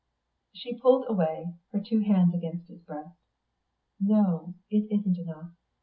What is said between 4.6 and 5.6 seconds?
it isn't enough.